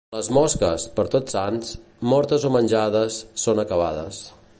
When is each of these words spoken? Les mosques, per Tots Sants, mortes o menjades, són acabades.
Les 0.15 0.27
mosques, 0.35 0.85
per 0.99 1.03
Tots 1.15 1.35
Sants, 1.35 1.69
mortes 2.13 2.47
o 2.49 2.51
menjades, 2.57 3.19
són 3.43 3.63
acabades. 3.65 4.25